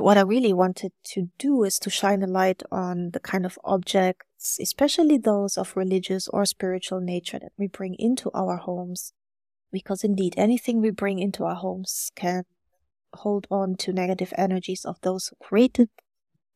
[0.00, 3.58] what I really wanted to do is to shine a light on the kind of
[3.64, 9.12] objects, especially those of religious or spiritual nature that we bring into our homes.
[9.72, 12.44] Because indeed, anything we bring into our homes can
[13.14, 15.88] hold on to negative energies of those who created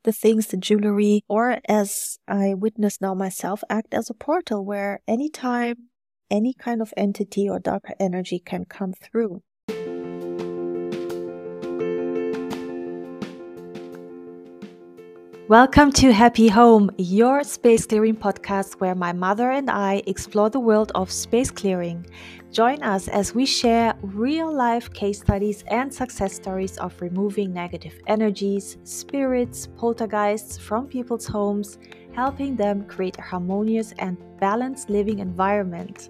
[0.04, 5.00] the things, the jewelry, or as I witness now myself, act as a portal where
[5.08, 5.88] anytime
[6.30, 9.42] any kind of entity or darker energy can come through.
[15.48, 20.58] Welcome to Happy Home, your space clearing podcast where my mother and I explore the
[20.58, 22.06] world of space clearing.
[22.50, 27.92] Join us as we share real life case studies and success stories of removing negative
[28.06, 31.76] energies, spirits, poltergeists from people's homes,
[32.14, 36.08] helping them create a harmonious and balanced living environment.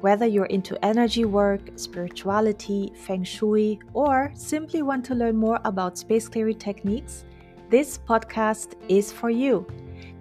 [0.00, 5.96] Whether you're into energy work, spirituality, feng shui, or simply want to learn more about
[5.96, 7.24] space clearing techniques,
[7.68, 9.66] this podcast is for you.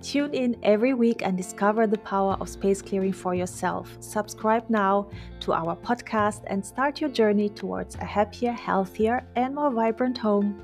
[0.01, 3.95] Tune in every week and discover the power of space clearing for yourself.
[3.99, 5.09] Subscribe now
[5.41, 10.61] to our podcast and start your journey towards a happier, healthier, and more vibrant home.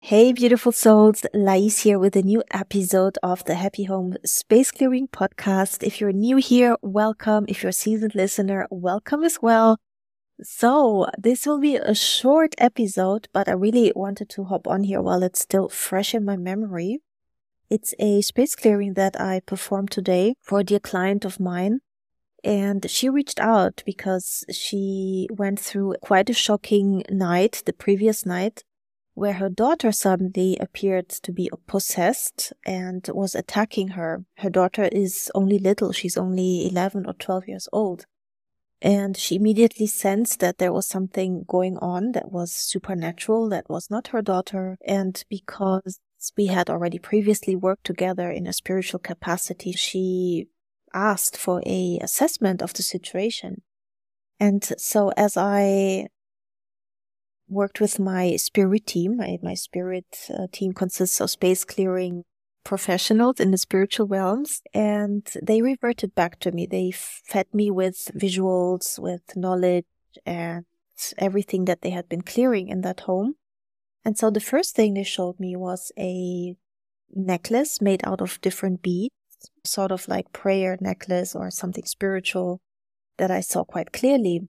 [0.00, 5.08] Hey, beautiful souls, Lais here with a new episode of the Happy Home Space Clearing
[5.08, 5.82] Podcast.
[5.82, 7.44] If you're new here, welcome.
[7.48, 9.78] If you're a seasoned listener, welcome as well.
[10.42, 15.00] So, this will be a short episode, but I really wanted to hop on here
[15.00, 17.00] while it's still fresh in my memory.
[17.70, 21.80] It's a space clearing that I performed today for a dear client of mine.
[22.44, 28.62] And she reached out because she went through quite a shocking night the previous night
[29.14, 34.26] where her daughter suddenly appeared to be possessed and was attacking her.
[34.36, 35.92] Her daughter is only little.
[35.92, 38.04] She's only 11 or 12 years old.
[38.82, 43.90] And she immediately sensed that there was something going on that was supernatural, that was
[43.90, 44.76] not her daughter.
[44.86, 46.00] And because
[46.36, 50.48] we had already previously worked together in a spiritual capacity, she
[50.92, 53.62] asked for a assessment of the situation.
[54.38, 56.08] And so as I
[57.48, 62.24] worked with my spirit team, my, my spirit uh, team consists of space clearing
[62.66, 66.66] professionals in the spiritual realms and they reverted back to me.
[66.66, 69.86] They fed me with visuals, with knowledge
[70.26, 70.64] and
[71.16, 73.36] everything that they had been clearing in that home.
[74.04, 76.56] And so the first thing they showed me was a
[77.14, 79.14] necklace made out of different beads,
[79.64, 82.60] sort of like prayer necklace or something spiritual
[83.16, 84.48] that I saw quite clearly.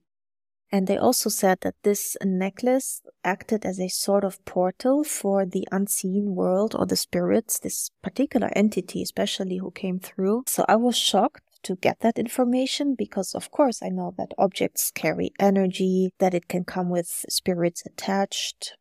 [0.70, 5.66] And they also said that this necklace acted as a sort of portal for the
[5.72, 10.44] unseen world or the spirits, this particular entity, especially who came through.
[10.46, 14.90] So I was shocked to get that information because, of course, I know that objects
[14.90, 18.76] carry energy, that it can come with spirits attached.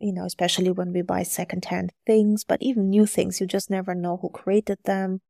[0.00, 3.94] You know, especially when we buy secondhand things, but even new things, you just never
[3.94, 5.20] know who created them.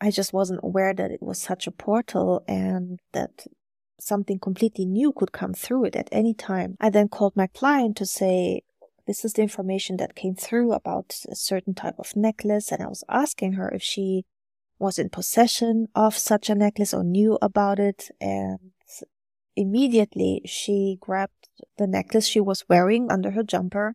[0.00, 3.46] I just wasn't aware that it was such a portal and that
[4.02, 6.76] something completely new could come through it at any time.
[6.80, 8.62] I then called my client to say,
[9.06, 12.70] this is the information that came through about a certain type of necklace.
[12.70, 14.24] And I was asking her if she
[14.78, 18.10] was in possession of such a necklace or knew about it.
[18.20, 18.58] And
[19.56, 21.48] immediately she grabbed
[21.78, 23.94] the necklace she was wearing under her jumper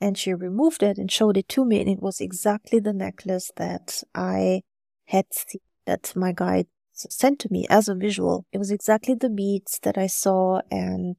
[0.00, 1.80] and she removed it and showed it to me.
[1.80, 4.62] And it was exactly the necklace that I
[5.06, 8.46] had seen that my guide sent to me as a visual.
[8.52, 11.16] It was exactly the beads that I saw and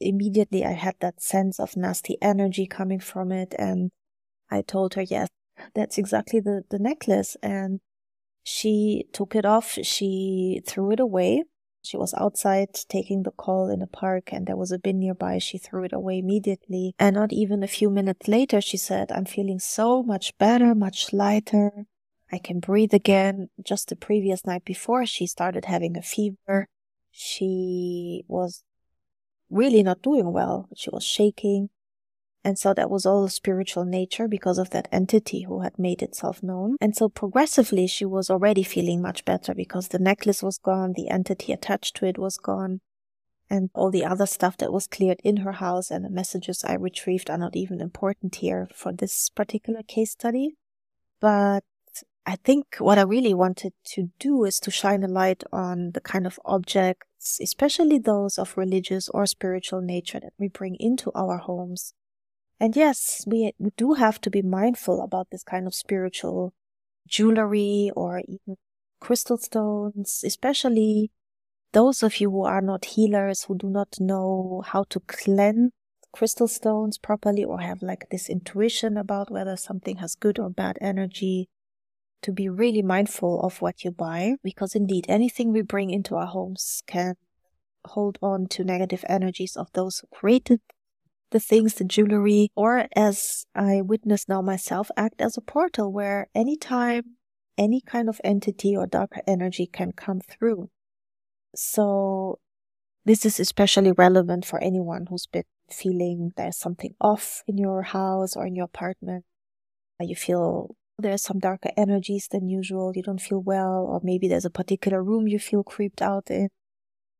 [0.00, 3.90] immediately I had that sense of nasty energy coming from it and
[4.50, 5.28] I told her, yes,
[5.74, 7.36] that's exactly the, the necklace.
[7.42, 7.80] And
[8.42, 9.78] she took it off.
[9.82, 11.44] She threw it away.
[11.82, 15.38] She was outside taking the call in a park and there was a bin nearby.
[15.38, 16.94] She threw it away immediately.
[16.98, 21.12] And not even a few minutes later, she said, I'm feeling so much better, much
[21.12, 21.86] lighter.
[22.30, 23.48] I can breathe again.
[23.64, 26.68] Just the previous night before, she started having a fever.
[27.10, 28.64] She was
[29.50, 30.68] really not doing well.
[30.76, 31.70] She was shaking.
[32.44, 36.42] And so that was all spiritual nature because of that entity who had made itself
[36.42, 36.76] known.
[36.80, 41.08] And so progressively she was already feeling much better because the necklace was gone, the
[41.08, 42.80] entity attached to it was gone,
[43.50, 46.74] and all the other stuff that was cleared in her house and the messages I
[46.74, 50.56] retrieved are not even important here for this particular case study.
[51.20, 51.64] But
[52.26, 56.00] I think what I really wanted to do is to shine a light on the
[56.00, 61.38] kind of objects, especially those of religious or spiritual nature that we bring into our
[61.38, 61.94] homes.
[62.60, 66.52] And yes, we, we do have to be mindful about this kind of spiritual
[67.06, 68.56] jewelry or even
[69.00, 71.10] crystal stones, especially
[71.72, 75.70] those of you who are not healers, who do not know how to cleanse
[76.12, 80.78] crystal stones properly or have like this intuition about whether something has good or bad
[80.80, 81.48] energy,
[82.22, 86.26] to be really mindful of what you buy because indeed anything we bring into our
[86.26, 87.14] homes can
[87.84, 90.60] hold on to negative energies of those who created
[91.30, 96.28] the things, the jewelry, or as I witness now myself, act as a portal where
[96.34, 97.16] anytime
[97.56, 100.70] any kind of entity or darker energy can come through.
[101.54, 102.38] So
[103.04, 108.36] this is especially relevant for anyone who's been feeling there's something off in your house
[108.36, 109.24] or in your apartment.
[110.00, 112.92] You feel there's some darker energies than usual.
[112.94, 116.48] You don't feel well, or maybe there's a particular room you feel creeped out in.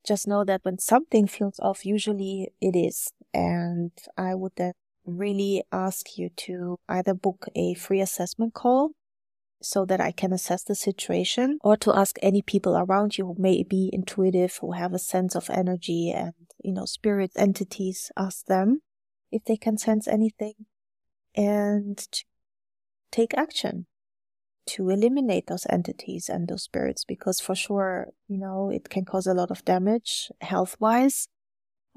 [0.06, 3.12] Just know that when something feels off, usually it is.
[3.32, 4.72] And I would then
[5.04, 8.90] really ask you to either book a free assessment call
[9.60, 13.36] so that I can assess the situation or to ask any people around you who
[13.38, 18.46] may be intuitive, who have a sense of energy and, you know, spirit entities, ask
[18.46, 18.82] them
[19.32, 20.54] if they can sense anything
[21.34, 22.24] and to
[23.10, 23.86] take action
[24.66, 29.26] to eliminate those entities and those spirits because for sure, you know, it can cause
[29.26, 31.28] a lot of damage health wise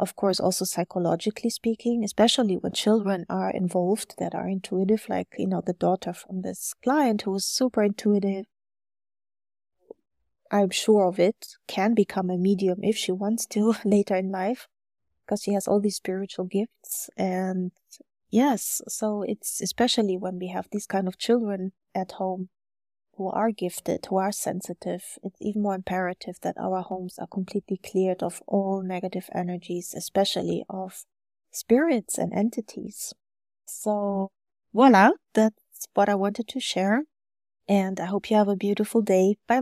[0.02, 5.48] of course, also psychologically speaking, especially when children are involved that are intuitive, like, you
[5.48, 8.46] know, the daughter from this client who is super intuitive.
[10.52, 14.68] I'm sure of it, can become a medium if she wants to later in life
[15.24, 17.12] because she has all these spiritual gifts.
[17.16, 17.72] And
[18.32, 22.50] yes, so it's especially when we have these kind of children at home
[23.18, 27.78] who are gifted, who are sensitive, it's even more imperative that our homes are completely
[27.78, 31.06] cleared of all negative energies, especially of
[31.52, 33.14] spirits and entities.
[33.66, 34.32] So,
[34.74, 37.04] voila, that's what I wanted to share.
[37.68, 39.36] And I hope you have a beautiful day.
[39.48, 39.60] Bye bye.